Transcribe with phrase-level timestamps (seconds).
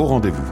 [0.00, 0.42] au rendez-vous.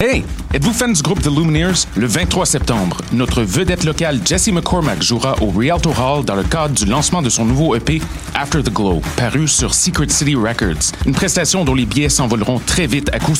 [0.00, 1.86] Hey, êtes-vous fan du groupe The Lumineers?
[1.96, 6.74] Le 23 septembre, notre vedette locale Jesse McCormack jouera au Rialto Hall dans le cadre
[6.74, 8.02] du lancement de son nouveau EP
[8.34, 10.90] After the Glow, paru sur Secret City Records.
[11.06, 13.38] Une prestation dont les billets s'envoleront très vite à cause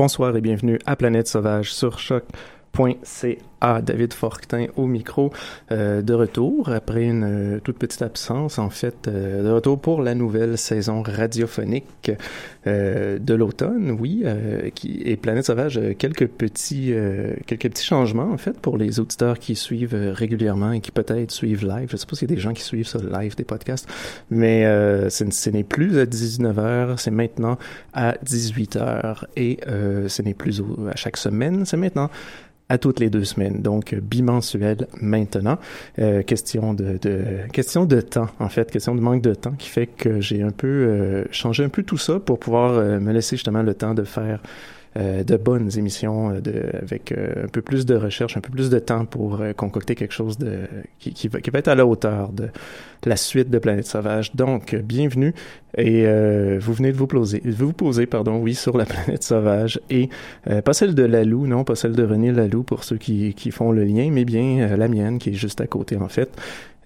[0.00, 2.00] Bonsoir et bienvenue à Planète Sauvage sur
[3.82, 5.32] David Fortin au micro,
[5.70, 10.02] euh, de retour après une euh, toute petite absence, en fait, euh, de retour pour
[10.02, 12.12] la nouvelle saison radiophonique
[12.66, 14.24] de l'automne, oui,
[14.74, 16.92] qui est Planète Sauvage, quelques petits,
[17.46, 21.66] quelques petits changements, en fait, pour les auditeurs qui suivent régulièrement et qui peut-être suivent
[21.66, 21.88] live.
[21.90, 23.88] Je sais pas s'il y a des gens qui suivent ça live, des podcasts,
[24.28, 24.64] mais
[25.08, 27.56] ce n'est plus à 19h, c'est maintenant
[27.94, 32.10] à 18h et ce n'est plus à chaque semaine, c'est maintenant
[32.70, 35.58] à toutes les deux semaines, donc bimensuel maintenant.
[35.98, 39.68] Euh, question de, de, question de temps, en fait, question de manque de temps qui
[39.68, 43.12] fait que j'ai un peu euh, changé un peu tout ça pour pouvoir euh, me
[43.12, 44.40] laisser justement le temps de faire
[44.96, 48.70] de bonnes émissions euh, de, avec euh, un peu plus de recherche, un peu plus
[48.70, 50.62] de temps pour concocter quelque chose de
[50.98, 52.48] qui, qui, va, qui va être à la hauteur de
[53.06, 54.34] la suite de Planète Sauvage.
[54.34, 55.32] Donc, bienvenue
[55.78, 56.04] et
[56.58, 60.08] vous venez de vous poser, vous poser, pardon, oui, sur la Planète Sauvage et
[60.64, 63.72] pas celle de Lalou, non, pas celle de René Lalou pour ceux qui, qui font
[63.72, 66.30] le lien, mais bien la mienne qui est juste à côté en fait.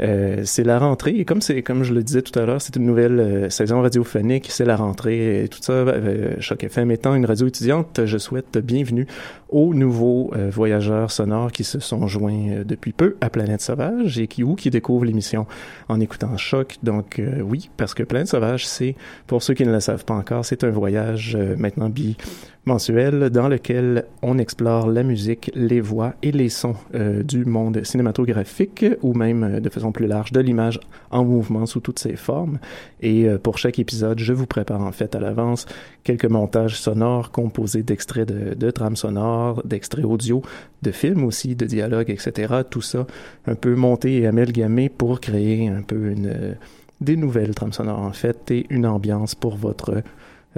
[0.00, 2.74] Euh, c'est la rentrée et comme c'est comme je le disais tout à l'heure, c'est
[2.74, 5.72] une nouvelle euh, saison radiophonique, c'est la rentrée et tout ça.
[5.72, 9.06] Euh, Choc FM étant une radio étudiante, je souhaite bienvenue
[9.54, 14.26] aux nouveaux euh, voyageurs sonores qui se sont joints depuis peu à Planète Sauvage et
[14.26, 15.46] qui ou qui découvrent l'émission
[15.88, 16.76] en écoutant Choc.
[16.82, 18.96] Donc oui, parce que Planète Sauvage, c'est
[19.28, 22.16] pour ceux qui ne le savent pas encore, c'est un voyage maintenant bi
[22.66, 27.84] mensuel dans lequel on explore la musique, les voix et les sons euh, du monde
[27.84, 32.16] cinématographique ou même euh, de façon plus large de l'image en mouvement sous toutes ses
[32.16, 32.58] formes.
[33.00, 35.66] Et euh, pour chaque épisode, je vous prépare en fait à l'avance
[36.04, 40.42] quelques montages sonores composés d'extraits de, de trames sonores, d'extraits audio,
[40.82, 42.62] de films aussi, de dialogues, etc.
[42.68, 43.06] Tout ça
[43.46, 46.56] un peu monté et amalgamé pour créer un peu une
[47.00, 50.02] des nouvelles trames sonores en fait et une ambiance pour votre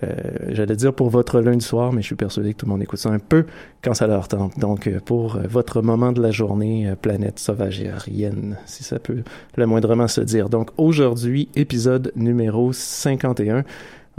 [0.02, 0.14] euh,
[0.48, 2.98] j'allais dire pour votre lundi soir, mais je suis persuadé que tout le monde écoute
[2.98, 3.46] ça un peu
[3.82, 4.58] quand ça leur tente.
[4.58, 9.22] Donc, euh, pour euh, votre moment de la journée, planète sauvage sauvagérienne, si ça peut
[9.56, 10.48] le moindrement se dire.
[10.48, 13.64] Donc, aujourd'hui, épisode numéro 51.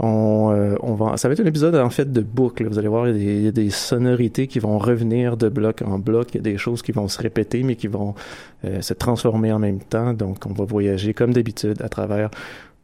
[0.00, 2.68] On, on va, ça va être un épisode en fait de boucle.
[2.68, 6.28] Vous allez voir, il y, a des, sonorités qui vont revenir de bloc en bloc.
[6.34, 8.14] Il y a des choses qui vont se répéter, mais qui vont
[8.62, 10.14] se transformer en même temps.
[10.14, 12.30] Donc, on va voyager comme d'habitude à travers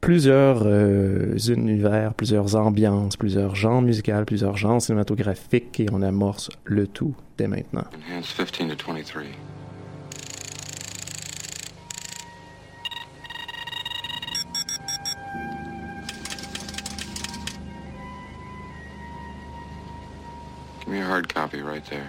[0.05, 6.87] plusieurs euh, univers, plusieurs ambiances, plusieurs genres musicaux, plusieurs genres cinématographiques et on amorce le
[6.87, 7.85] tout dès maintenant.
[8.13, 9.23] Enhance 15 to 23.
[20.95, 22.09] Give me a hard copy right there.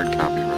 [0.00, 0.49] Hard copy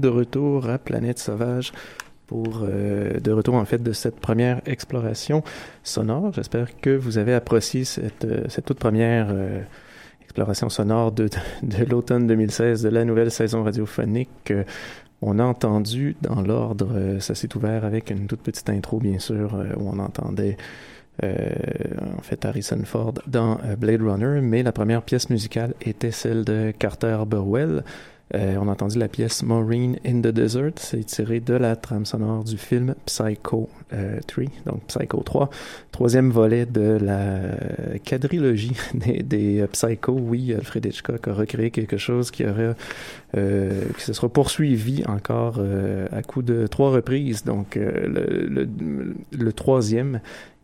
[0.00, 1.72] de retour à Planète Sauvage
[2.30, 5.42] pour euh, de retour en fait de cette première exploration
[5.82, 6.32] sonore.
[6.32, 9.60] J'espère que vous avez apprécié cette, euh, cette toute première euh,
[10.22, 11.28] exploration sonore de,
[11.64, 14.52] de l'automne 2016 de la nouvelle saison radiophonique.
[15.22, 19.54] On a entendu dans l'ordre, ça s'est ouvert avec une toute petite intro bien sûr
[19.76, 20.56] où on entendait
[21.22, 26.72] en fait Harrison Ford dans Blade Runner, mais la première pièce musicale était celle de
[26.78, 27.84] Carter Burwell.
[28.34, 32.06] Euh, on a entendu la pièce Maureen in the Desert, c'est tiré de la trame
[32.06, 35.50] sonore du film Psycho euh, 3, donc Psycho 3,
[35.90, 40.12] troisième volet de la quadrilogie des, des euh, Psycho.
[40.12, 42.74] Oui, Alfred Hitchcock a recréé quelque chose qui aurait
[43.36, 47.44] euh, qui se sera poursuivi encore euh, à coup de trois reprises.
[47.44, 50.20] Donc euh, le, le, le troisième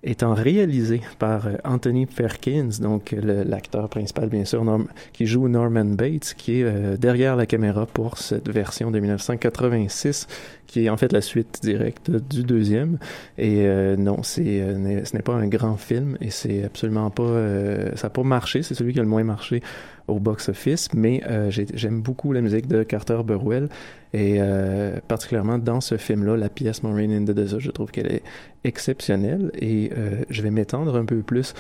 [0.07, 4.65] étant réalisé par euh, Anthony Perkins, donc le- l'acteur principal bien sûr,
[5.13, 10.27] qui joue Norman Bates, qui est euh, derrière la caméra pour cette version de 1986,
[10.67, 12.99] qui est en fait la suite directe du deuxième.
[13.39, 17.91] Et euh, non, euh, ce n'est pas un grand film et c'est absolument pas, euh,
[17.97, 18.63] ça n'a pas marché.
[18.63, 19.63] C'est celui qui a le moins marché
[20.09, 23.69] au box-office, mais euh, j'ai- j'aime beaucoup la musique de Carter Burwell
[24.13, 28.13] et euh, particulièrement dans ce film-là, la pièce Maureen in the Desert, je trouve qu'elle
[28.13, 28.23] est
[28.65, 31.55] exceptionnelle et euh, je vais m'étendre un peu plus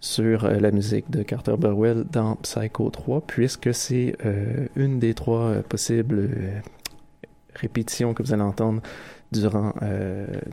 [0.00, 4.14] sur la musique de Carter Burwell dans Psycho 3 puisque c'est
[4.76, 6.30] une des trois possibles
[7.56, 8.80] répétitions que vous allez entendre
[9.32, 9.72] durant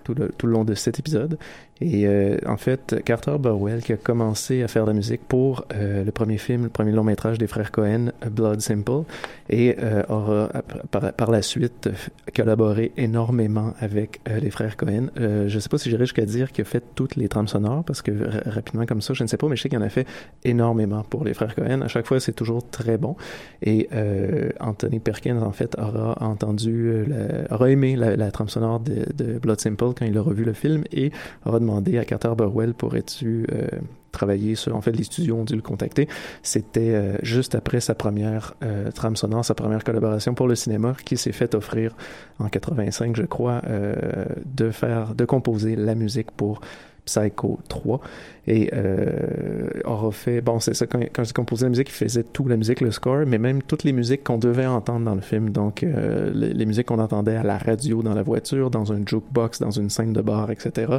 [0.03, 1.37] tout, le, tout le long de cet épisode.
[1.81, 5.65] Et euh, en fait, Carter Burwell qui a commencé à faire de la musique pour
[5.73, 9.03] euh, le premier film, le premier long métrage des frères Cohen, Blood Simple,
[9.49, 10.49] et euh, aura
[10.89, 11.89] par, la suite
[12.35, 15.07] collaboré énormément avec euh, les frères Cohen.
[15.19, 17.47] Euh, je ne sais pas si j'irai jusqu'à dire qu'il a fait toutes les trames
[17.47, 18.11] sonores, parce que
[18.49, 20.07] rapidement comme ça, je ne sais pas, mais je sais qu'il en a fait
[20.43, 21.81] énormément pour les frères Cohen.
[21.81, 23.15] À chaque fois, c'est toujours très bon.
[23.61, 27.05] Et euh, Anthony Perkins, en fait, aura entendu,
[27.51, 30.53] aura aimé la, la trame sonore de, de, Blood Simple quand il a revu le
[30.53, 31.11] film et
[31.45, 33.67] aura demandé à Carter Burwell pourrais-tu euh,
[34.15, 36.07] travailler sur en fait les studios ont dû le contacter.
[36.41, 40.95] C'était euh, juste après sa première euh, trame sonore sa première collaboration pour le cinéma
[41.05, 41.95] qui s'est fait offrir
[42.39, 46.61] en 85 je crois euh, de faire de composer la musique pour
[47.05, 47.99] Psycho 3
[48.47, 52.23] et euh, aura fait bon c'est ça quand, quand je composais la musique il faisait
[52.23, 55.21] tout la musique le score mais même toutes les musiques qu'on devait entendre dans le
[55.21, 55.49] film.
[55.49, 59.59] Donc euh, les, musiques qu'on entendait à la radio dans la voiture dans un jukebox
[59.59, 60.97] dans une scène de bar etc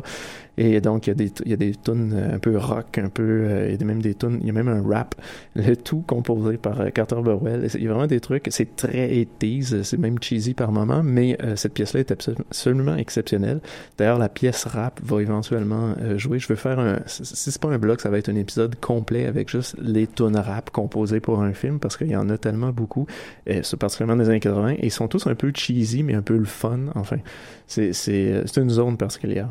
[0.59, 3.09] et donc il y a des il y a des tunes un peu rock un
[3.09, 5.15] peu euh, il y a même des tunes il y a même un rap
[5.55, 7.69] le tout composé par euh, Carter Burwell.
[7.75, 9.09] Il y a vraiment des trucs c'est très
[9.41, 13.61] 80s c'est même cheesy par moment mais euh, cette pièce là est absolument exceptionnelle.
[13.99, 16.39] D'ailleurs la pièce rap va éventuellement euh, jouer.
[16.39, 16.99] Je veux faire un
[17.37, 20.37] si c'est pas un bloc, ça va être un épisode complet avec juste les tunes
[20.37, 23.07] rap composées pour un film parce qu'il y en a tellement beaucoup,
[23.49, 26.23] euh, c'est particulièrement des années 80, et ils sont tous un peu cheesy mais un
[26.23, 26.81] peu le fun.
[26.95, 27.19] Enfin,
[27.67, 29.51] c'est c'est une zone particulière.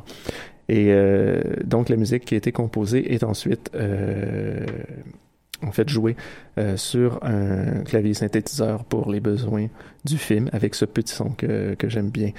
[0.68, 4.66] Et euh, donc la musique qui a été composée est ensuite euh,
[5.62, 6.16] en fait jouée
[6.58, 9.68] euh, sur un clavier synthétiseur pour les besoins
[10.04, 12.32] du film avec ce petit son que, que j'aime bien.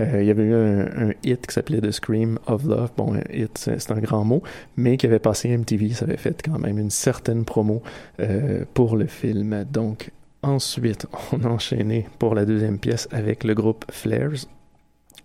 [0.00, 2.90] Euh, il y avait eu un, hit qui s'appelait The Scream of Love.
[2.96, 4.42] Bon, un hit, c'est un grand mot,
[4.76, 5.90] mais qui avait passé MTV.
[5.90, 7.82] Ça avait fait quand même une certaine promo
[8.20, 9.64] euh, pour le film.
[9.70, 10.10] Donc,
[10.42, 14.46] ensuite, on a enchaîné pour la deuxième pièce avec le groupe Flares.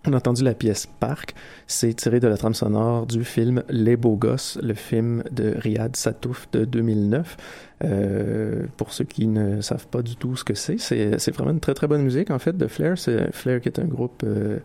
[0.07, 1.33] On a entendu la pièce Parc,
[1.65, 5.95] c'est tiré de la trame sonore du film Les Beaux Gosses, le film de Riyad
[5.95, 7.37] Satouf de 2009.
[7.83, 11.59] Euh, pour ceux qui ne savent pas du tout ce que c'est, c'est vraiment une
[11.59, 12.97] très très bonne musique en fait de Flair.
[12.97, 14.59] C'est Flair qui est un groupe euh,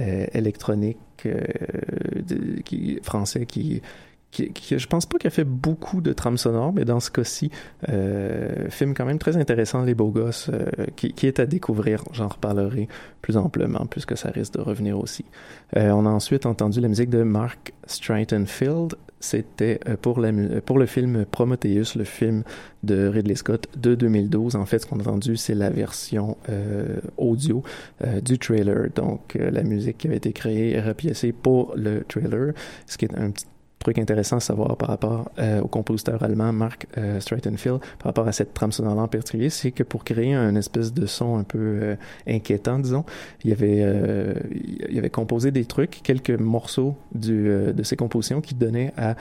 [0.00, 3.82] euh, électronique de, qui, français qui,
[4.36, 7.10] qui, qui, je pense pas qu'il a fait beaucoup de trames sonores, mais dans ce
[7.10, 7.50] cas-ci,
[7.88, 12.04] euh, film quand même très intéressant, Les Beaux Gosses, euh, qui, est à découvrir.
[12.12, 12.86] J'en reparlerai
[13.22, 15.24] plus amplement, puisque ça risque de revenir aussi.
[15.76, 18.94] Euh, on a ensuite entendu la musique de Mark Streitenfeld.
[19.18, 22.44] C'était pour, le film Prometheus, le film
[22.82, 24.56] de Ridley Scott de 2012.
[24.56, 26.36] En fait, ce qu'on a entendu, c'est la version
[27.16, 27.62] audio
[28.22, 28.90] du trailer.
[28.94, 32.52] Donc, la musique qui avait été créée et pour le trailer,
[32.86, 33.46] ce qui est un petit
[33.86, 38.26] truc intéressant à savoir par rapport euh, au compositeur allemand Mark euh, Streitenfeld, par rapport
[38.26, 41.44] à cette trame sonore en particulier, c'est que pour créer un espèce de son un
[41.44, 41.96] peu euh,
[42.26, 43.04] inquiétant, disons,
[43.44, 44.34] il avait, euh,
[44.88, 49.14] il avait composé des trucs, quelques morceaux du, de ses compositions qu'il donnait à,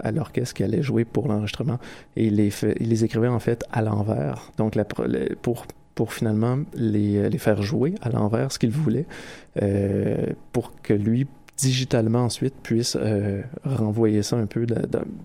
[0.00, 1.78] à l'orchestre qui allait jouer pour l'enregistrement,
[2.16, 4.52] et il les, fait, il les écrivait en fait à l'envers.
[4.58, 9.06] Donc la, pour pour finalement les, les faire jouer à l'envers ce qu'il voulait
[10.52, 11.26] pour que lui
[11.60, 14.66] digitalement ensuite puisse euh, renvoyer ça un peu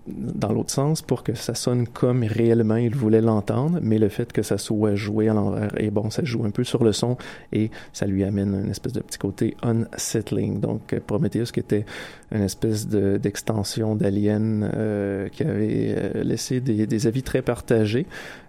[0.06, 4.32] dans l'autre sens pour que ça sonne comme réellement il voulait l'entendre, mais le fait
[4.32, 7.16] que ça soit joué à l'envers, et bon, ça joue un peu sur le son
[7.52, 10.60] et ça lui amène une espèce de petit côté unsettling.
[10.60, 11.84] Donc euh, Prometheus qui était
[12.32, 18.06] une espèce de- d'extension d'Alien euh, qui avait laissé des avis très partagés.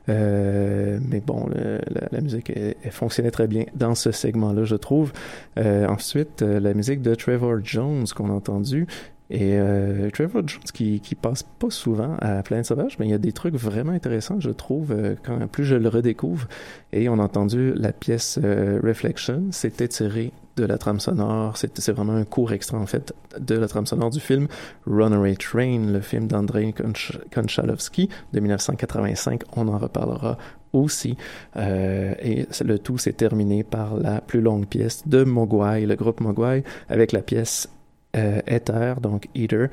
[0.09, 1.47] Euh, mais bon,
[2.11, 5.11] la, musique elle, fonctionnait très bien dans ce segment-là, je trouve.
[5.57, 8.87] Euh, ensuite, euh, la musique de Trevor Jones qu'on a entendu.
[9.29, 9.59] Et
[10.13, 13.55] Trevor Jones qui, passe pas souvent à Planète Sauvage, mais il y a des trucs
[13.55, 16.47] vraiment intéressants, je trouve, quand plus je le redécouvre.
[16.93, 22.15] Et on a entendu la pièce Reflection, c'était tiré de la trame sonore, c'est vraiment
[22.15, 24.47] un court extrait en fait de la trame sonore du film
[24.85, 29.43] Runaway Train, le film d'Andrei Konch- Konchalovsky de 1985.
[29.55, 30.37] On en reparlera
[30.73, 31.15] aussi.
[31.55, 36.19] Euh, et le tout s'est terminé par la plus longue pièce de Mogwai, le groupe
[36.19, 37.69] Mogwai, avec la pièce
[38.15, 39.67] euh, Ether, donc Ether,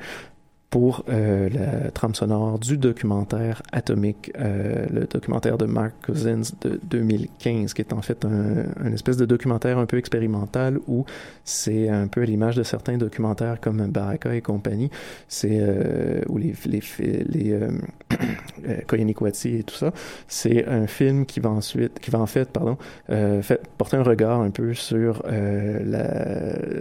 [0.75, 6.81] pour euh, la trame sonore du documentaire Atomic, euh, le documentaire de Mark Cousins de
[6.83, 11.05] 2015, qui est en fait un, un espèce de documentaire un peu expérimental où
[11.45, 14.91] c'est un peu à l'image de certains documentaires comme Baraka et compagnie,
[15.29, 17.71] c'est euh, ou les les les euh,
[19.45, 19.93] et tout ça,
[20.27, 24.41] c'est un film qui va ensuite qui va en fait pardon fait, porter un regard
[24.41, 25.23] un peu sur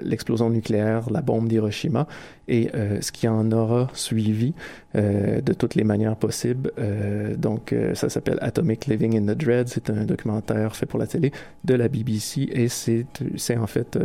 [0.02, 2.09] l'explosion nucléaire, la bombe d'Hiroshima
[2.48, 4.55] et ce qui en aura suivi
[4.97, 6.73] euh, de toutes les manières possibles.
[6.79, 9.68] Euh, donc, euh, ça s'appelle Atomic Living in the Dread.
[9.68, 11.33] C'est un documentaire fait pour la télé
[11.64, 13.07] de la BBC et c'est
[13.57, 13.99] en fait,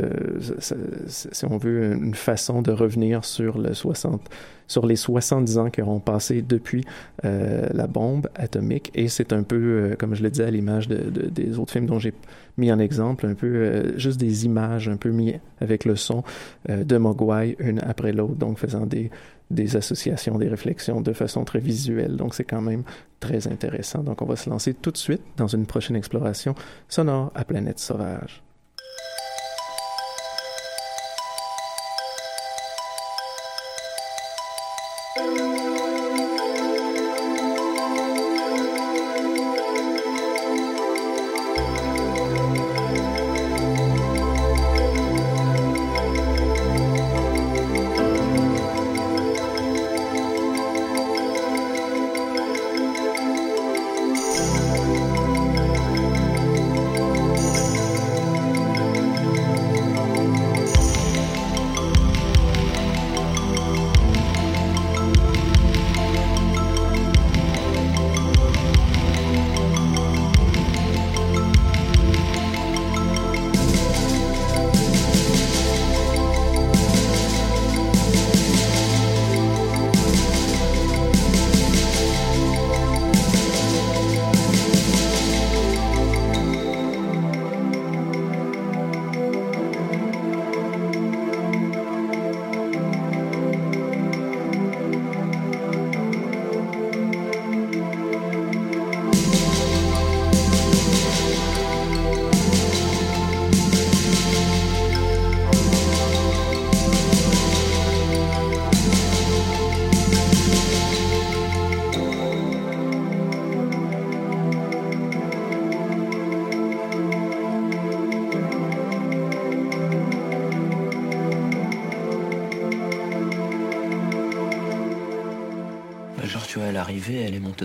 [1.08, 4.30] si on veut, une façon de revenir sur le 60
[4.68, 6.86] sur les 70 ans qui auront passé depuis
[7.24, 11.28] la bombe atomique et c'est un peu, comme je le disais à l'image de, de-
[11.28, 12.13] des autres films dont j'ai
[12.58, 16.24] mis en exemple, un peu juste des images un peu mis avec le son
[16.68, 19.10] de Mogwai une après l'autre, donc faisant des,
[19.50, 22.16] des associations, des réflexions de façon très visuelle.
[22.16, 22.84] Donc c'est quand même
[23.20, 24.04] très intéressant.
[24.04, 26.56] Donc on va se lancer tout de suite dans une prochaine exploration
[26.88, 28.44] sonore à Planète Sauvage.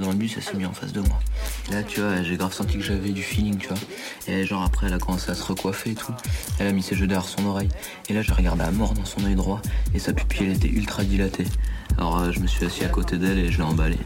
[0.00, 1.18] Dans le bus, elle s'est mise en face de moi.
[1.70, 3.78] Là, tu vois, j'ai grave senti que j'avais du feeling, tu vois.
[4.28, 6.12] Et genre, après, elle a commencé à se recoiffer et tout.
[6.58, 7.68] Elle a mis ses jeux derrière son oreille.
[8.08, 9.60] Et là, j'ai regardé à mort dans son œil droit.
[9.94, 11.46] Et sa pupille, elle était ultra dilatée.
[11.98, 13.98] Alors, euh, je me suis assis à côté d'elle et je l'ai emballée.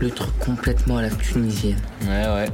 [0.00, 1.80] Le truc complètement à la tunisienne.
[2.02, 2.48] Ouais, ouais.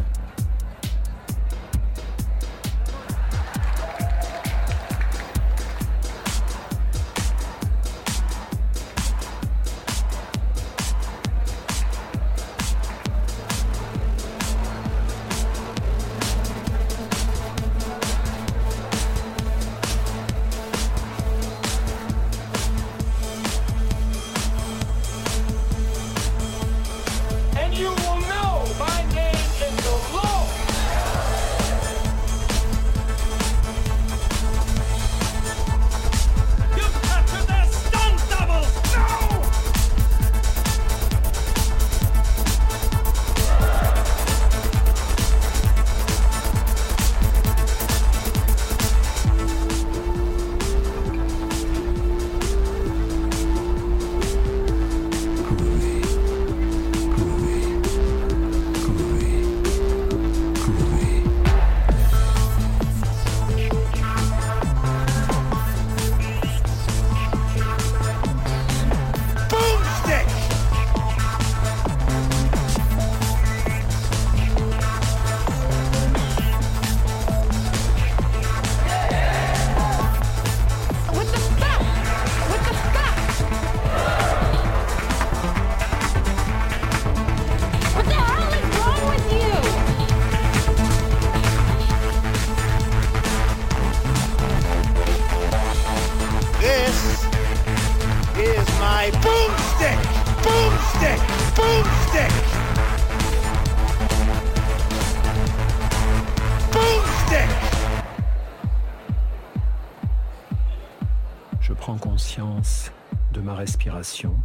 [114.05, 114.37] Respiration.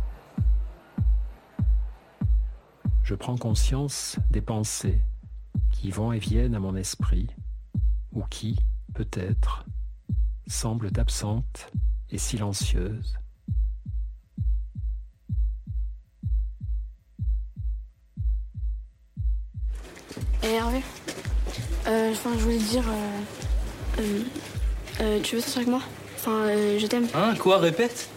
[3.03, 5.01] Je prends conscience des pensées
[5.71, 7.27] qui vont et viennent à mon esprit
[8.13, 8.57] ou qui,
[8.93, 9.65] peut-être,
[10.47, 11.71] semblent absentes
[12.09, 13.17] et silencieuses.
[20.43, 20.81] Et Hervé,
[21.87, 23.21] euh, enfin, je voulais te dire, euh,
[23.99, 24.23] euh,
[25.01, 25.81] euh, tu veux sortir avec moi?
[26.15, 27.07] Enfin, euh, je t'aime.
[27.13, 28.09] Hein, quoi, répète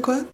[0.00, 0.33] quoi?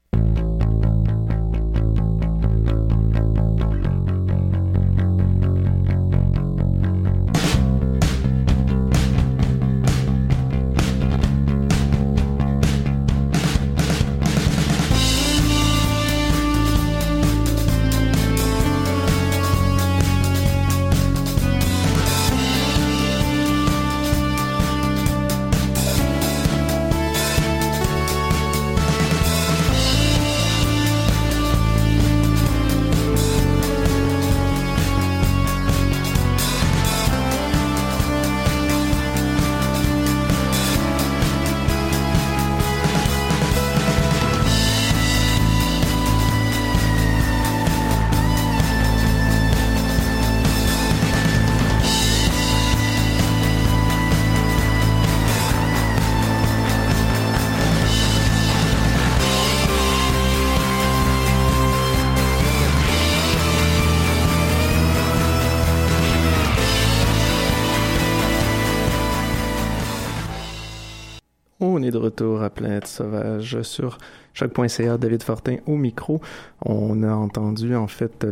[71.80, 73.96] On est de retour à Planète Sauvage sur
[74.34, 76.20] choc.ca, David Fortin au micro.
[76.62, 78.22] On a entendu en fait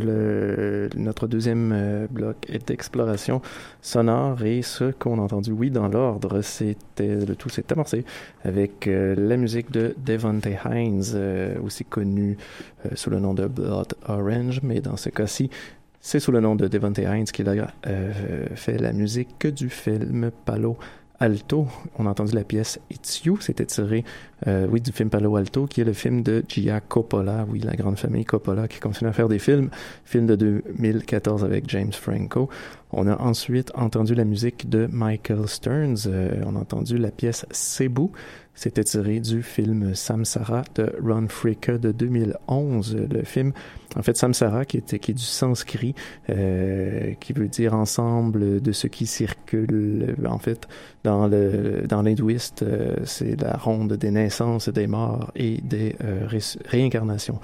[0.95, 3.41] notre deuxième euh, bloc d'exploration
[3.81, 8.05] sonore et ce qu'on a entendu, oui, dans l'ordre, c'était le tout s'est amorcé
[8.43, 12.37] avec euh, la musique de Devonte Hines, euh, aussi connu
[12.93, 15.49] sous le nom de Blood Orange, mais dans ce cas-ci,
[16.01, 17.73] c'est sous le nom de Devonte Hines qu'il a
[18.53, 20.77] fait la musique du film Palo
[21.19, 21.67] Alto.
[21.97, 24.03] On a entendu la pièce It's You, c'était tiré,
[24.47, 27.75] euh, oui, du film Palo Alto, qui est le film de Gia Coppola, oui, la
[27.75, 29.69] grande famille Coppola qui continue à faire des films,
[30.05, 32.49] film de 2014 avec James Franco.
[32.91, 37.45] On a ensuite entendu la musique de Michael Stearns, euh, on a entendu la pièce
[37.51, 38.09] Cebu,
[38.59, 43.07] c'était tiré du film Samsara de Ron Fricke de 2011.
[43.09, 43.53] Le film,
[43.95, 45.95] en fait, Samsara, qui, était, qui est du sanskrit,
[46.29, 50.13] euh, qui veut dire ensemble de ce qui circule.
[50.27, 50.67] En fait,
[51.05, 54.28] dans le dans l'hindouiste, euh, c'est la ronde des naissances,
[54.73, 57.39] des morts et des euh, ré réincarnations.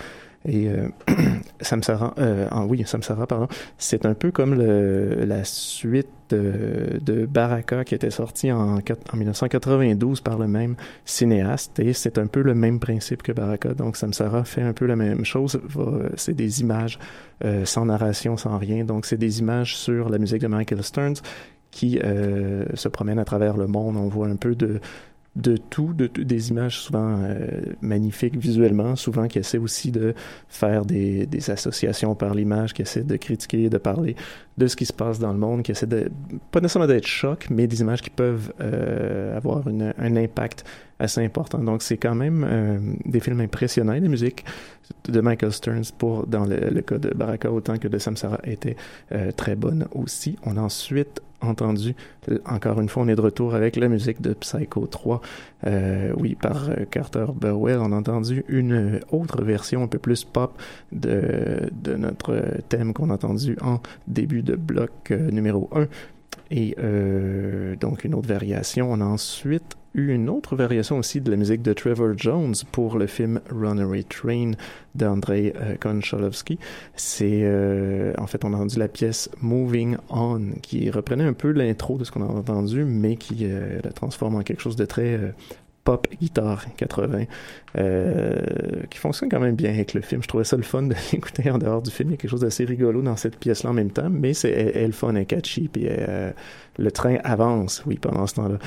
[0.47, 0.89] Et euh,
[1.61, 2.85] Samsara, euh, ah oui,
[3.27, 10.21] pardon, c'est un peu comme la suite de, Baraka qui était sorti en, en 1992
[10.21, 11.79] par le même cinéaste.
[11.79, 13.73] Et c'est un peu le même principe que Baraka.
[13.73, 15.59] Donc Samsara fait un peu la même chose.
[16.15, 16.99] C'est des images
[17.43, 18.85] euh, sans narration, sans rien.
[18.85, 21.17] Donc c'est des images sur la musique de Michael Stearns
[21.71, 23.97] qui euh, se promènent à travers le monde.
[23.97, 24.79] On voit un peu de
[25.35, 27.47] de tout, de, de, des images souvent euh,
[27.81, 30.13] magnifiques visuellement, souvent qui essaient aussi de
[30.47, 34.15] faire des, associations par l'image, qui essaient de critiquer, de parler
[34.57, 36.09] de ce qui se passe dans le monde, qui essaient de,
[36.51, 40.63] pas nécessairement d'être choc, mais des images qui peuvent euh, avoir un impact
[40.99, 41.59] assez important.
[41.59, 43.93] Donc c'est quand même euh, des films impressionnants.
[43.93, 44.45] La musique
[45.09, 48.77] de Michael Stearns pour dans le, cas de Baraka autant que de Samsara était
[49.35, 50.37] très bonne aussi.
[50.45, 51.95] On ensuite entendu,
[52.45, 55.21] encore une fois, on est de retour avec la musique de Psycho 3,
[55.67, 57.79] euh, oui, par euh, Carter Burwell.
[57.79, 60.59] On a entendu une autre version un peu plus pop
[60.91, 65.87] de, de notre thème qu'on a entendu en début de bloc euh, numéro 1.
[66.51, 66.75] Et
[67.79, 68.91] donc une autre variation.
[68.91, 72.97] On a ensuite eu une autre variation aussi de la musique de Trevor Jones pour
[72.97, 74.51] le film Runaway Train
[74.93, 76.59] d'Andrei euh, Konchalovsky.
[76.95, 81.51] C'est euh, en fait on a entendu la pièce Moving On qui reprenait un peu
[81.51, 84.85] l'intro de ce qu'on a entendu, mais qui euh, la transforme en quelque chose de
[84.85, 85.33] très
[85.85, 87.25] pop guitare 80
[87.77, 88.41] euh,
[88.89, 90.21] qui fonctionne quand même bien avec le film.
[90.23, 92.09] Je trouvais ça le fun de l'écouter en dehors du film.
[92.09, 94.51] Il y a quelque chose d'assez rigolo dans cette pièce-là en même temps, mais c'est
[94.51, 95.69] elle, fun et catchy.
[95.71, 95.87] Puis
[96.77, 98.57] le train avance, oui, pendant ce temps-là.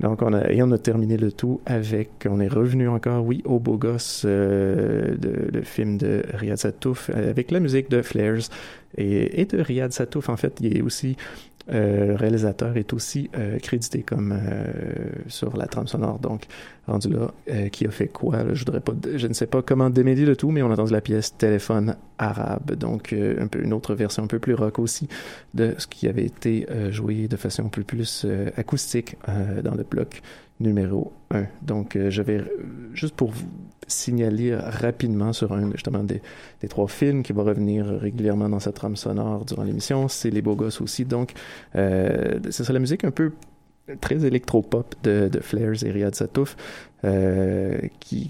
[0.00, 3.42] Donc on a et on a terminé le tout avec, on est revenu encore, oui,
[3.44, 8.48] au beau gosse euh, de le film de Riyad Satouf avec la musique de Flares
[8.96, 10.28] et, et de Riyad Satouf.
[10.28, 14.64] En fait, il est aussi euh, le réalisateur est aussi euh, crédité comme euh,
[15.28, 16.18] sur la trame sonore.
[16.18, 16.46] Donc,
[16.88, 19.62] rendu là, euh, qui a fait quoi là, Je voudrais pas, je ne sais pas
[19.62, 23.46] comment démêler le tout, mais on a entendu la pièce Téléphone arabe, donc euh, un
[23.46, 25.08] peu une autre version un peu plus rock aussi
[25.54, 29.16] de ce qui avait été euh, joué de façon un peu plus acoustique
[29.62, 30.22] dans le bloc
[30.60, 31.44] numéro 1.
[31.62, 32.42] Donc, euh, je vais,
[32.94, 33.46] juste pour vous
[33.86, 36.20] signaler rapidement sur un, justement, des,
[36.60, 40.42] des trois films qui va revenir régulièrement dans cette trame sonore durant l'émission, c'est Les
[40.42, 41.04] Beaux Gosses aussi.
[41.04, 41.32] Donc,
[41.74, 43.32] euh, c'est la musique un peu
[43.96, 46.56] très électropop de, de Flares et Riyad Satouf.
[47.04, 48.28] Euh, qui,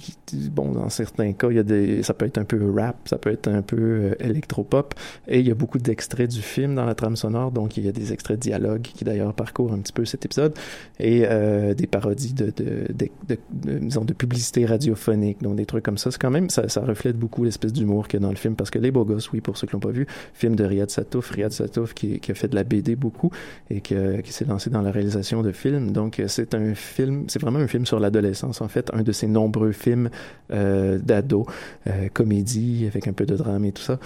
[0.50, 3.16] bon, dans certains cas, il y a des, ça peut être un peu rap, ça
[3.16, 4.94] peut être un peu euh, électropop,
[5.26, 7.88] et il y a beaucoup d'extraits du film dans la trame sonore, donc il y
[7.88, 10.52] a des extraits de dialogue qui d'ailleurs parcourent un petit peu cet épisode,
[11.00, 15.66] et euh, des parodies de, de, de, de, de, disons, de publicité radiophonique, donc des
[15.66, 16.10] trucs comme ça.
[16.10, 18.70] C'est quand même, ça, reflète beaucoup l'espèce d'humour qu'il y a dans le film, parce
[18.70, 21.30] que Les Beaux Gosses, oui, pour ceux qui l'ont pas vu, film de Riyad Satouf,
[21.30, 23.30] Riyad Satouf qui, a fait de la BD beaucoup,
[23.70, 23.94] et qui
[24.26, 27.86] s'est lancé dans la réalisation de films, donc c'est un film, c'est vraiment un film
[27.86, 30.10] sur l'adolescence en fait, un de ses nombreux films
[30.52, 31.46] euh, d'ado,
[31.86, 33.98] euh, comédie avec un peu de drame et tout ça.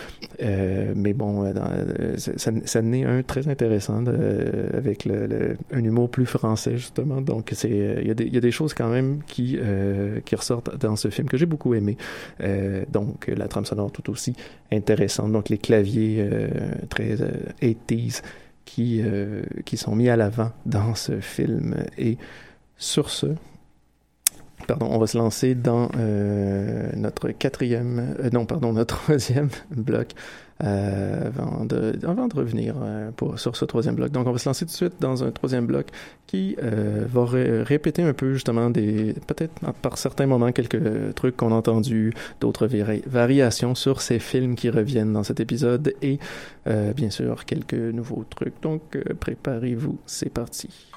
[0.42, 1.70] Euh, mais bon, dans,
[2.16, 4.04] ça, ça naît un très intéressant
[4.74, 5.08] avec
[5.72, 7.20] un humour plus français justement.
[7.20, 9.58] Donc il y, a des, choses quand même qui
[10.32, 11.96] ressortent dans ce film que j'ai beaucoup aimé.
[12.90, 14.34] donc la trame sonore tout aussi
[14.70, 15.32] intéressante.
[15.32, 16.26] Donc les claviers
[16.88, 17.16] très
[17.62, 18.22] 80s
[18.64, 21.84] qui, euh, qui sont mis à l'avant dans ce film.
[21.98, 22.16] Et
[22.76, 23.26] sur ce,
[24.66, 30.14] pardon, on va se lancer dans euh, notre quatrième, euh, non, pardon, notre troisième bloc
[30.64, 34.12] euh, avant, de, avant de revenir euh, pour, sur ce troisième bloc.
[34.12, 35.88] Donc, on va se lancer tout de suite dans un troisième bloc
[36.28, 41.36] qui euh, va ré répéter un peu justement des, peut-être par certains moments quelques trucs
[41.36, 46.18] qu'on a entendus, d'autres vari variations sur ces films qui reviennent dans cet épisode et
[46.94, 48.54] bien sûr quelques nouveaux trucs.
[48.62, 48.82] Donc,
[49.18, 50.91] préparez-vous, c'est parti.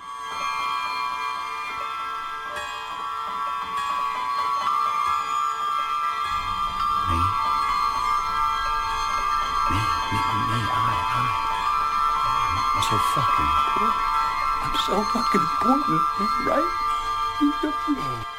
[14.86, 16.01] So fucking important,
[16.45, 18.34] right?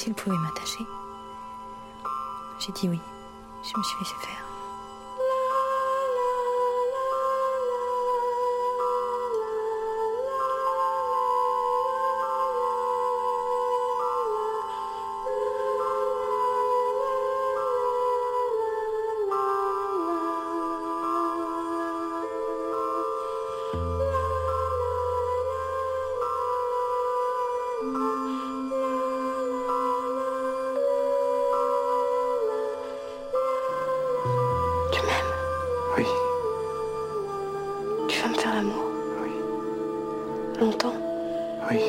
[0.00, 0.86] S'il pouvait m'attacher.
[2.58, 2.98] J'ai dit oui.
[3.62, 4.29] Je me suis laissé faire.
[40.60, 40.92] Longtemps
[41.70, 41.80] Oui.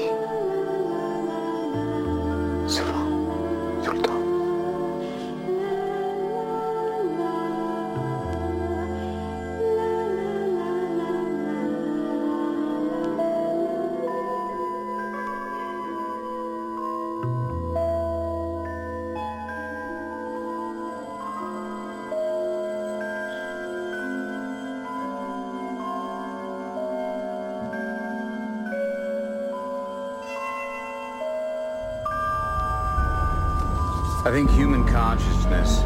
[34.46, 35.84] Think human consciousness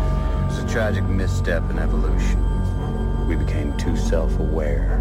[0.49, 3.27] is a tragic misstep in evolution.
[3.27, 4.97] We became too self-aware.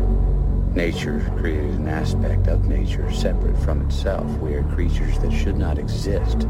[0.75, 4.27] Nature created an aspect of nature separate from itself.
[4.39, 6.49] We are creatures that should not exist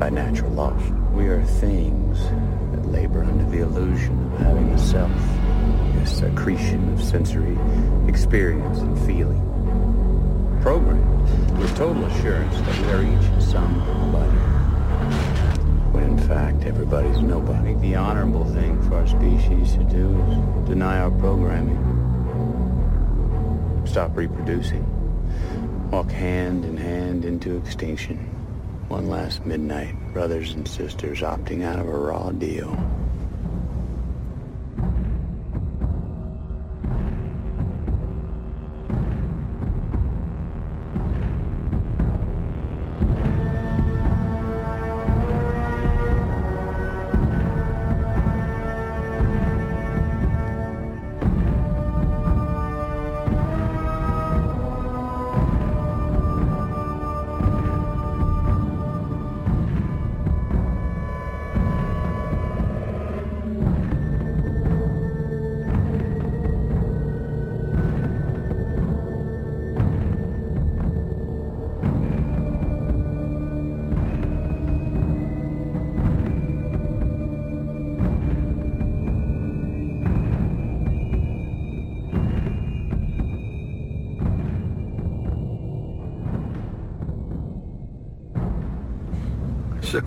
[0.00, 0.72] by natural law.
[1.12, 2.18] We are things
[2.72, 5.12] that labor under the illusion of having a self.
[6.00, 7.56] This accretion of sensory
[8.08, 10.58] experience and feeling.
[10.60, 14.51] Programmed with total assurance that we are each somebody
[16.32, 17.74] fact everybody's nobody.
[17.74, 21.76] The honorable thing for our species to do is deny our programming.
[23.84, 24.82] Stop reproducing.
[25.90, 28.16] Walk hand in hand into extinction.
[28.88, 32.70] One last midnight, brothers and sisters opting out of a raw deal.
[89.92, 90.00] So,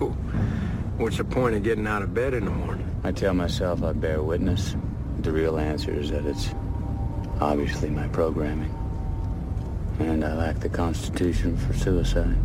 [0.98, 2.90] what's the point of getting out of bed in the morning?
[3.04, 4.74] I tell myself I bear witness.
[5.20, 6.48] The real answer is that it's
[7.40, 8.74] obviously my programming.
[10.00, 12.36] And I lack the constitution for suicide.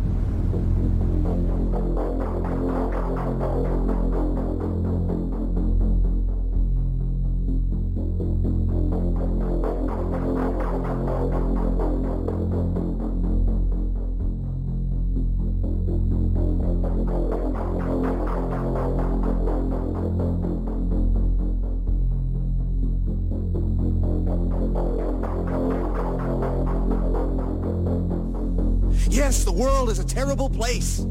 [30.72, 31.06] Place.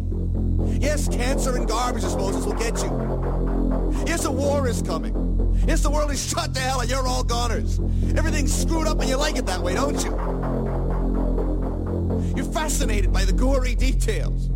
[0.79, 4.05] Yes, cancer and garbage disposals will get you.
[4.07, 5.13] Yes, a war is coming.
[5.67, 7.79] Yes, the world is shut to hell and you're all goners.
[8.17, 10.11] Everything's screwed up and you like it that way, don't you?
[12.35, 14.47] You're fascinated by the gory details.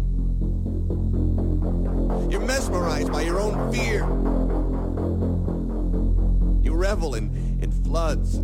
[2.32, 4.06] You're mesmerized by your own fear.
[6.64, 8.39] You revel in, in floods,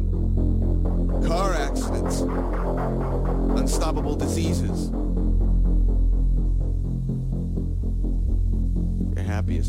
[1.28, 2.22] car accidents,
[3.60, 4.92] unstoppable diseases.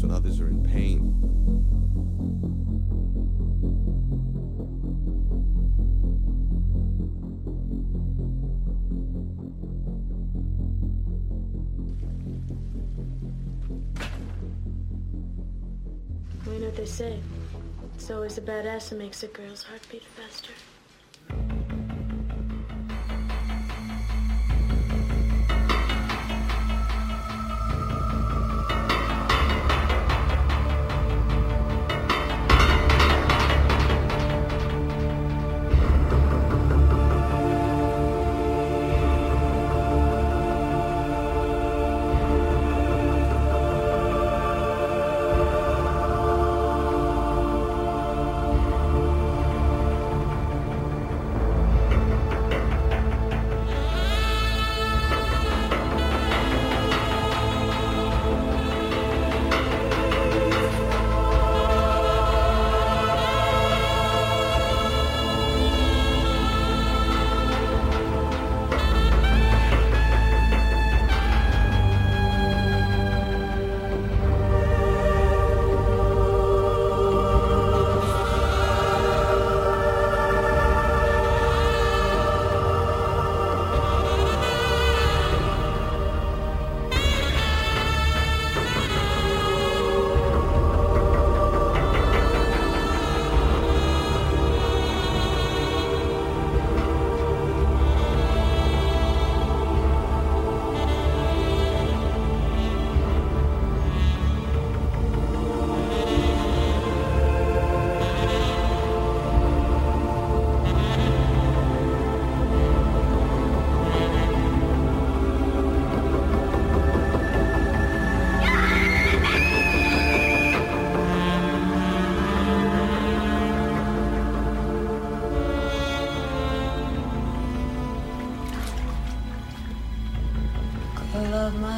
[0.00, 1.14] When others are in pain.
[16.46, 17.18] You know what they say.
[17.94, 20.52] It's always a badass that makes a girl's heart beat faster.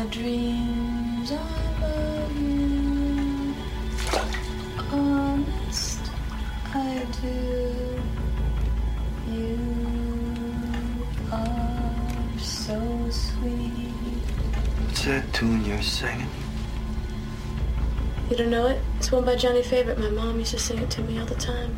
[0.05, 3.55] My dreams, I love you.
[4.93, 6.01] Honest,
[6.75, 8.03] I do.
[9.31, 9.59] You
[11.33, 13.93] are so sweet.
[14.85, 16.29] What's that tune you're singing?
[18.31, 18.83] You don't know it?
[18.99, 19.99] It's one by Johnny Favorite.
[19.99, 21.77] My mom used to sing it to me all the time.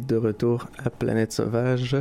[0.00, 1.96] De retour à Planète Sauvage.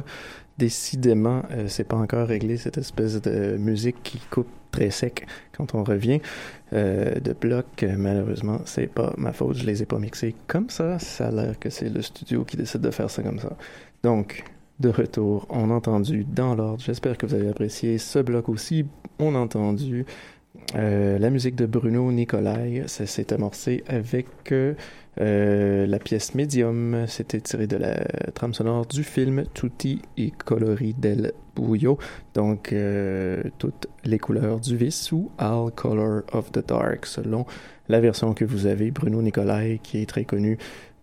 [0.58, 5.26] Décidément, euh, c'est pas encore réglé cette espèce de musique qui coupe très sec
[5.56, 6.20] quand on revient
[6.74, 7.66] euh, de bloc.
[7.84, 11.00] Euh, Malheureusement, c'est pas ma faute, je les ai pas mixés comme ça.
[11.00, 13.56] Ça a l'air que c'est le studio qui décide de faire ça comme ça.
[14.04, 14.44] Donc,
[14.80, 16.84] de retour, on a entendu dans l'ordre.
[16.84, 18.86] J'espère que vous avez apprécié ce bloc aussi.
[19.20, 20.06] On a entendu
[20.76, 22.84] euh, la musique de Bruno Nicolai.
[22.88, 24.28] Ça s'est amorcé avec
[25.22, 27.06] euh, la pièce Medium.
[27.08, 28.04] C'était tiré de la
[28.34, 31.98] trame sonore du film Tutti i colori del buio.
[32.34, 37.46] Donc, euh, toutes les couleurs du vice ou All Color of the Dark, selon
[37.90, 38.92] la version que vous avez.
[38.92, 40.58] Bruno Nicolai, qui est très connu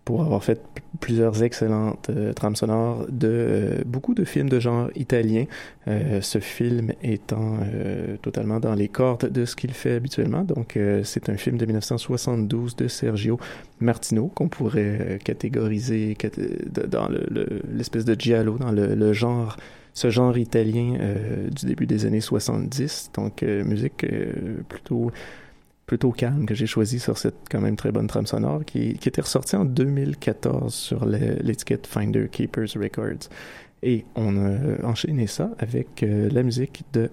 [0.05, 0.59] pour avoir fait
[0.99, 5.45] plusieurs excellentes euh, trames sonores de euh, beaucoup de films de genre italien.
[5.87, 7.59] Euh, ce film étant
[8.21, 10.43] totalement dans les cordes de ce qu'il fait habituellement.
[10.43, 13.39] Donc, c'est un film de 1972 de Sergio
[13.79, 16.15] Martino qu'on pourrait catégoriser
[16.87, 19.57] dans le- le- l'espèce de giallo, dans le, le genre
[19.93, 20.97] ce genre italien
[21.51, 23.11] du début des années 70.
[23.13, 24.05] Donc, musique
[24.69, 25.11] plutôt
[25.91, 29.09] plutôt calme que j'ai choisi sur cette quand même très bonne trame sonore qui, qui
[29.09, 33.27] était ressortie en 2014 sur l'étiquette Finder Keepers Records.
[33.83, 37.09] Et on a enchaîné ça avec euh, la musique de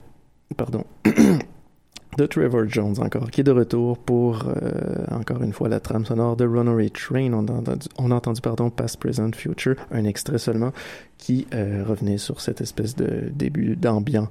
[0.57, 0.85] pardon
[2.18, 6.07] de Trevor Jones encore, qui est de retour pour euh, encore une fois la trame
[6.07, 7.33] sonore de Runaway Train.
[7.33, 10.72] On a entendu, pardon Past, Present, Future, un extrait seulement
[11.16, 14.29] qui euh, revenait sur cette espèce de début d'ambiance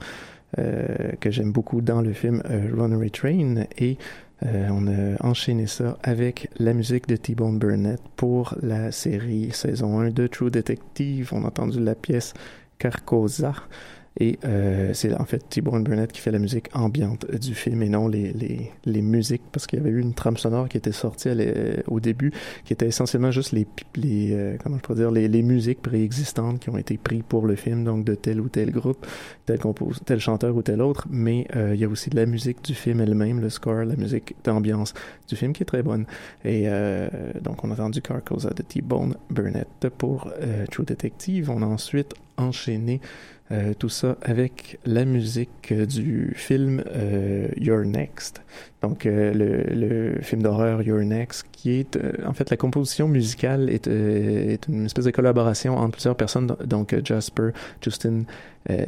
[0.56, 2.41] que j'aime beaucoup dans le film
[2.74, 3.98] Runaway Train et
[4.46, 10.00] euh, on a enchaîné ça avec la musique de T-Bone Burnett pour la série saison
[10.00, 11.30] 1 de True Detective.
[11.34, 12.34] On a entendu la pièce
[12.78, 13.54] Carcosa.
[14.20, 17.89] Et euh, c'est en fait T-Bone Burnett qui fait la musique ambiante du film et
[17.89, 20.91] non les, les, les musiques, parce qu'il y avait eu une trame sonore qui était
[20.91, 22.32] sortie l'e- au début,
[22.65, 26.59] qui était essentiellement juste les, les euh, comment je pourrais dire, les, les musiques préexistantes
[26.59, 29.05] qui ont été prises pour le film, donc de tel ou tel groupe,
[29.45, 32.26] tel, compos tel chanteur ou tel autre, mais euh, il y a aussi de la
[32.26, 34.93] musique du film elle-même, le score, la musique d'ambiance
[35.28, 36.05] du film qui est très bonne.
[36.43, 37.07] Et euh,
[37.41, 41.51] donc on a entendu Carcosa de T-Bone Burnett pour euh, True Detective.
[41.51, 43.01] On a ensuite enchaîné
[43.52, 48.41] euh, tout ça avec la musique euh, du film euh, You're Next.
[48.82, 49.34] Donc euh,
[49.74, 55.06] le, film d'horreur You're Next, qui est en fait la composition musicale est, une espèce
[55.06, 58.24] de collaboration entre plusieurs personnes, donc Jasper, Justin,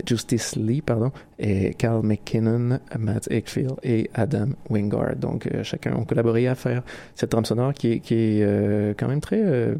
[0.06, 5.16] Justice Lee, pardon, et Carl McKinnon, Matt Eckfield et Adam Wingard.
[5.16, 6.84] Donc chacun ont collaboré à faire
[7.16, 9.74] cette trame sonore qui est, quand même très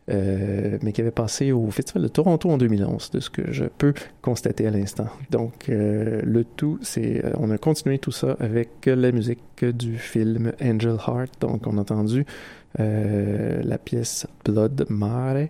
[0.08, 3.64] Euh, mais qui avait passé au Festival de Toronto en 2011, de ce que je
[3.64, 3.92] peux
[4.22, 5.08] constater à l'instant.
[5.30, 9.98] Donc, euh, le tout, c'est, euh, on a continué tout ça avec la musique du
[9.98, 11.40] film Angel Heart.
[11.40, 12.24] Donc, on a entendu
[12.78, 15.48] euh, la pièce Blood Mare.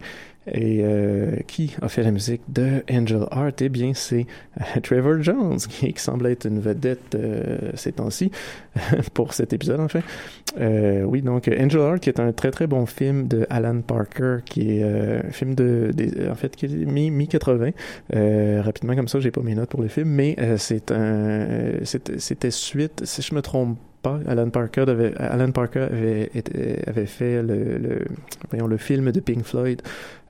[0.52, 3.62] Et euh, qui a fait la musique de Angel Heart?
[3.62, 4.26] Eh bien, c'est
[4.60, 8.30] euh, Trevor Jones, qui, semble être une vedette euh, ces temps-ci,
[9.14, 10.04] pour cet épisode, en fait.
[11.04, 14.78] Oui, donc Angel Heart, qui est un très très bon film de Alan Parker, qui
[14.78, 15.90] est un film de,
[16.30, 17.72] en fait, qui est mi- mi-80.
[18.14, 21.46] Euh, rapidement, comme ça, j'ai pas mes notes pour le film, mais c'est un,
[21.84, 23.78] c'était suite, si je me trompe
[24.26, 28.04] Alan Parker avait, Alan Parker avait, fait le,
[28.50, 29.82] voyons, le film de Pink Floyd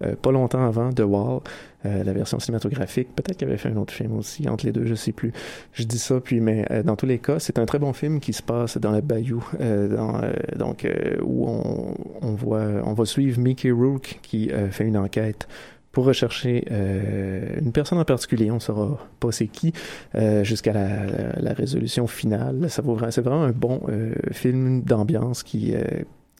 [0.04, 1.40] euh, pas longtemps avant, The Wall,
[1.86, 3.08] euh, la version cinématographique.
[3.16, 5.32] Peut-être qu'il avait fait un autre film aussi, entre les deux, je sais plus.
[5.72, 8.20] Je dis ça, puis, mais euh, dans tous les cas, c'est un très bon film
[8.20, 9.42] qui se passe dans le bayou,
[10.56, 10.86] donc,
[11.22, 15.48] où on, on, voit, on va suivre Mickey Rourke qui fait une enquête
[15.96, 19.72] pour rechercher euh, une personne en particulier, on ne saura pas c'est qui,
[20.14, 22.68] euh, jusqu'à la, résolution finale.
[22.68, 25.72] Ça vaut c'est vraiment un bon euh, film d'ambiance qui,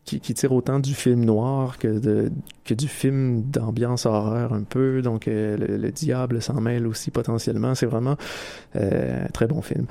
[0.05, 2.29] qui, tire autant du film noir que,
[2.67, 5.01] que du film d'ambiance horreur un peu.
[5.01, 7.75] Donc le, le diable s'en mêle aussi potentiellement.
[7.75, 8.19] C'est vraiment
[8.75, 9.87] un très bon film.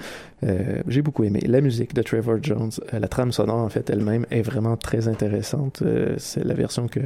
[0.87, 1.39] J'ai beaucoup aimé.
[1.47, 5.81] La musique de Trevor Jones, la trame sonore en fait elle-même est vraiment très intéressante.
[6.17, 7.01] C'est la version que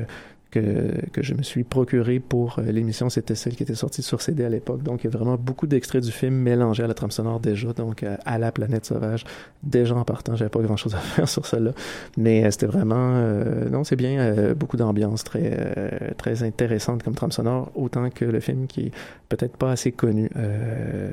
[0.51, 3.09] que, que je me suis procuré pour euh, l'émission.
[3.09, 4.83] C'était celle qui était sortie sur CD à l'époque.
[4.83, 7.73] Donc, il y a vraiment beaucoup d'extraits du film mélangés à la trame sonore déjà.
[7.73, 9.25] Donc, euh, à la planète sauvage.
[9.63, 11.71] Déjà en partant, j'avais pas grand chose à faire sur celle-là.
[12.17, 17.03] Mais euh, c'était vraiment, euh, non, c'est bien, euh, beaucoup d'ambiance très, euh, très intéressante
[17.03, 18.91] comme trame sonore, autant que le film qui est
[19.29, 20.29] peut-être pas assez connu,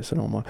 [0.00, 0.42] selon moi.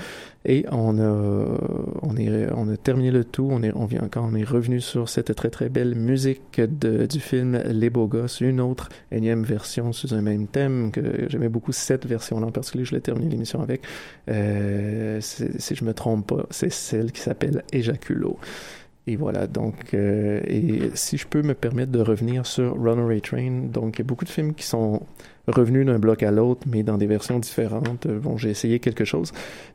[0.45, 1.59] Et on a,
[2.03, 3.49] on est, on a terminé le tout.
[3.51, 7.20] On est, on vient encore, on est revenu sur cette très très belle musique du
[7.20, 8.75] film Les Beaux Gosses, une autre
[9.10, 12.84] énième version sous un même thème que j'aimais beaucoup cette version-là en particulier.
[12.84, 13.82] Je l'ai terminé l'émission avec.
[14.28, 18.38] Euh, si je me trompe pas, c'est celle qui s'appelle Ejaculo.
[19.09, 23.68] Et voilà, donc, euh, et si je peux me permettre de revenir sur Runaway Train,
[23.72, 25.00] donc il y a beaucoup de films qui sont
[25.46, 28.07] revenus d'un bloc à l'autre, mais dans des versions différentes.
[28.07, 29.30] Euh, Bon, j'ai essayé quelque chose.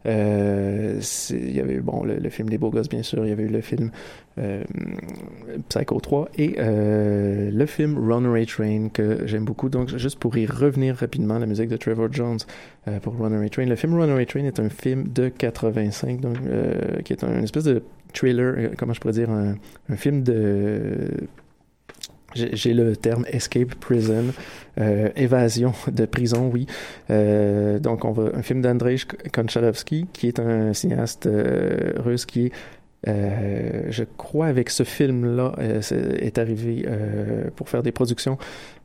[0.05, 3.43] Euh, il y avait, bon, le, film Les Beaux Gosses, bien sûr, il y avait
[3.43, 3.91] eu le film
[5.69, 9.69] Psycho 3 et le film Runaway Train que j'aime beaucoup.
[9.69, 12.39] Donc, juste pour y revenir rapidement, la musique de Trevor Jones
[13.01, 13.65] pour Runaway Train.
[13.65, 16.38] Le film Runaway Train est un film de 85, donc,
[17.05, 17.82] qui est un, une espèce de
[18.14, 19.55] thriller, euh, comment je pourrais dire, un,
[19.95, 21.28] film de
[22.34, 24.26] j'ai le terme escape prison,
[24.80, 26.66] euh, évasion de prison, oui.
[27.09, 28.95] Euh, donc, on va un film d'Andrei
[29.34, 32.51] Konchalovsky, qui est un cinéaste euh, russe qui est
[33.03, 36.86] je crois avec ce film-là est arrivé
[37.55, 38.38] pour faire des productions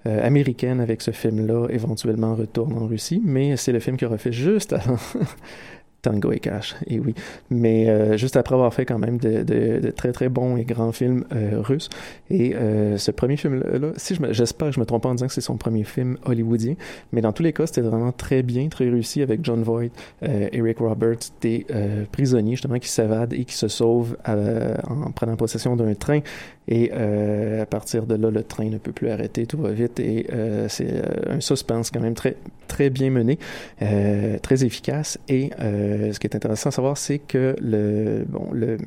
[0.07, 4.33] américaines avec ce film-là, éventuellement retourne en Russie, mais c'est le film qu'il aura fait
[4.33, 4.97] juste avant
[6.07, 7.14] Tango et Cash, et oui.
[7.50, 11.24] Mais euh, juste après avoir fait quand même de, très très bons et grands films
[11.34, 11.88] euh, russes.
[12.30, 15.32] Et euh, ce premier film-là, si j'espère que je me trompe pas en disant que
[15.32, 16.74] c'est son premier film hollywoodien,
[17.12, 19.90] mais dans tous les cas, c'était vraiment très bien, très réussi avec John Voight,
[20.22, 21.66] Eric Roberts, des
[22.12, 26.20] prisonniers justement qui s'évadent et qui se sauvent en prenant possession d'un train.
[26.68, 30.00] Et euh, à partir de là, le train ne peut plus arrêter, tout va vite.
[30.00, 32.36] Et euh, c'est euh, un suspense quand même très,
[32.66, 33.38] très bien mené,
[33.82, 35.18] euh, très efficace.
[35.28, 38.78] Et euh, ce qui est intéressant à savoir, c'est que le, bon, le,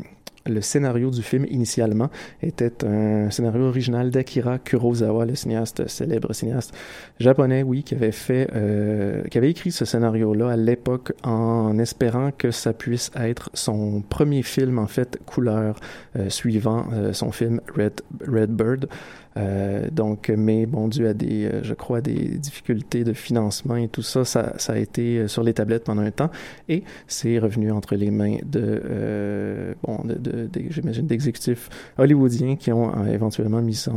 [0.46, 2.10] le scénario du film initialement
[2.42, 6.74] était un scénario original d'Akira Kurosawa, le cinéaste célèbre cinéaste
[7.20, 12.32] japonais, oui, qui avait fait, euh, qui avait écrit ce scénario-là à l'époque en espérant
[12.32, 15.80] que ça puisse être son premier film en fait couleur
[16.16, 18.90] euh, suivant euh, son film Red Red Bird.
[19.38, 23.88] Euh, donc, mais bon, dû à des, euh, je crois, des difficultés de financement et
[23.88, 26.32] tout ça, ça, ça a été euh, sur les tablettes pendant un temps
[26.68, 32.72] et c'est revenu entre les mains de, euh, bon, de, de, j'imagine, d'exécutifs hollywoodiens qui
[32.72, 33.92] ont éventuellement mis ça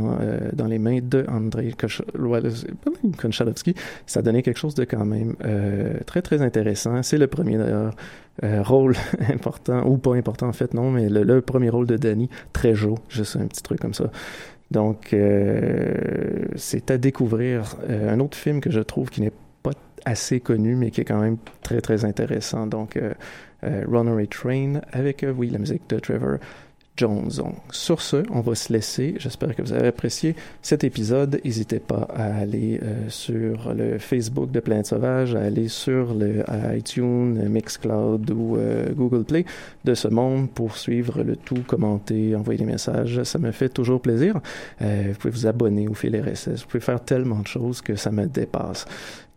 [0.53, 1.73] dans les mains de Andrei
[3.17, 3.75] Konchalovsky.
[4.05, 5.35] Ça donné quelque chose de quand même
[6.05, 7.01] très, très intéressant.
[7.03, 7.95] C'est le premier, d'ailleurs,
[8.41, 8.95] rôle
[9.29, 13.35] important, ou pas important en fait, non, mais le, premier rôle de Danny Trejo, juste
[13.35, 14.11] un petit truc comme ça.
[14.73, 17.75] Donc, euh, c'est à découvrir.
[17.87, 21.05] Euh, un autre film que je trouve qui n'est pas assez connu, mais qui est
[21.05, 22.65] quand même très, très intéressant.
[22.65, 23.13] Donc, euh,
[23.61, 26.37] Runaway Train avec, oui, la musique de Trevor
[26.95, 27.29] Jones.
[27.37, 29.15] Donc, sur ce, on va se laisser.
[29.17, 31.41] J'espère que vous avez apprécié cet épisode.
[31.43, 36.43] N'hésitez pas à aller euh, sur le Facebook de Planète Sauvage, à aller sur le
[36.75, 39.45] iTunes, Mixcloud ou euh, Google Play
[39.85, 43.23] de ce monde pour suivre le tout, commenter, envoyer des messages.
[43.23, 44.39] Ça me fait toujours plaisir.
[44.81, 46.61] Euh, vous pouvez vous abonner au fil RSS.
[46.61, 48.85] Vous pouvez faire tellement de choses que ça me dépasse.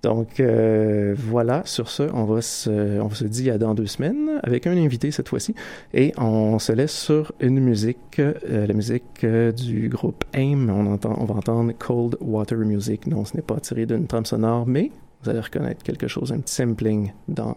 [0.03, 4.67] Donc euh, voilà, sur ce, on va se, on dit à dans deux semaines avec
[4.67, 5.55] un invité cette fois-ci
[5.95, 10.71] et on se laisse sur une musique, euh, la musique euh, du groupe AIM.
[10.71, 13.07] On, entend, on va entendre Cold Water Music.
[13.07, 14.91] Non, ce n'est pas tiré d'une trame sonore, mais
[15.23, 17.57] vous allez reconnaître quelque chose, un petit sampling dans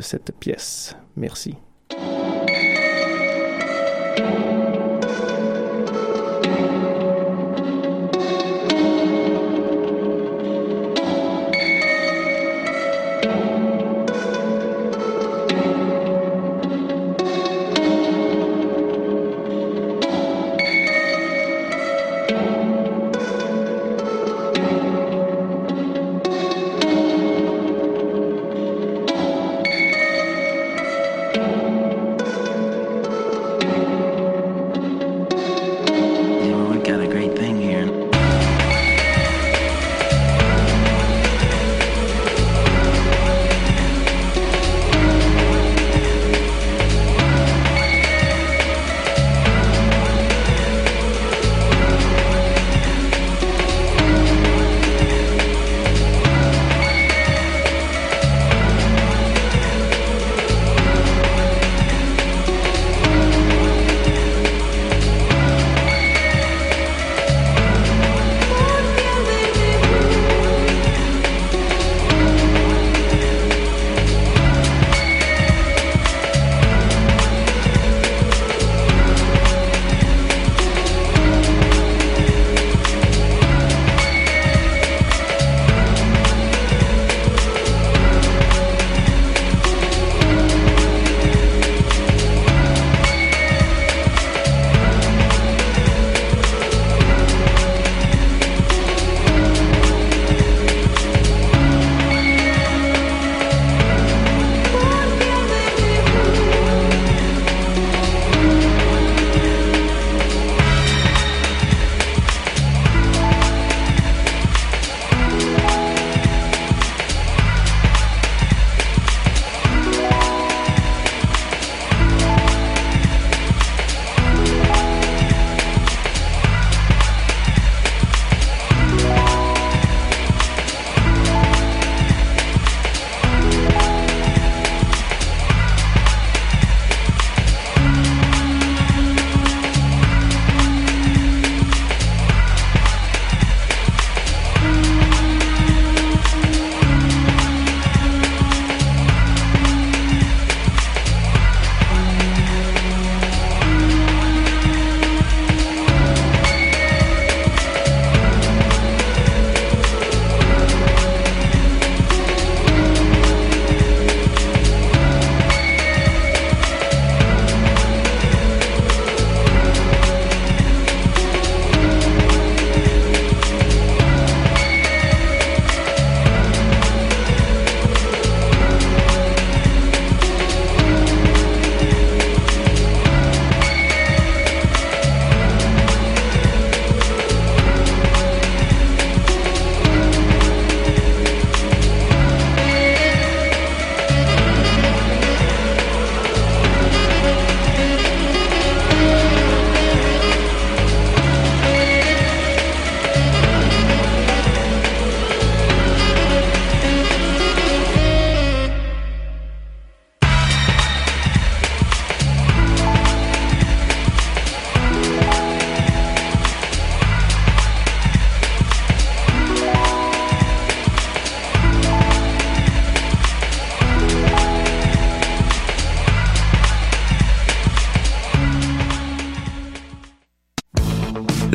[0.00, 0.94] cette pièce.
[1.16, 1.56] Merci.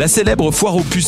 [0.03, 1.01] La célèbre foire aux puces